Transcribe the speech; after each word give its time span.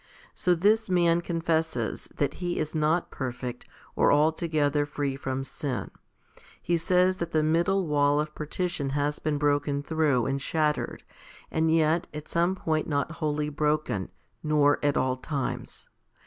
So 0.33 0.55
this 0.55 0.89
man 0.89 1.21
confesses 1.21 2.09
that 2.15 2.33
he 2.41 2.57
is 2.57 2.73
not 2.73 3.11
perfect 3.11 3.67
or 3.95 4.11
altogether 4.11 4.83
free 4.83 5.15
from 5.15 5.43
sin. 5.43 5.91
He 6.59 6.75
says 6.75 7.17
that 7.17 7.33
the 7.33 7.43
middle 7.43 7.85
wall 7.85 8.19
of 8.19 8.33
partition 8.33 8.89
has 8.97 9.19
been 9.19 9.37
broken 9.37 9.83
through 9.83 10.25
and 10.25 10.41
shattered, 10.41 11.03
and 11.51 11.71
yet, 11.71 12.07
at 12.15 12.27
some 12.27 12.55
point 12.55 12.87
not 12.87 13.11
wholly 13.11 13.49
broken, 13.49 14.09
nor 14.41 14.79
at 14.83 14.97
all 14.97 15.17
times. 15.17 15.87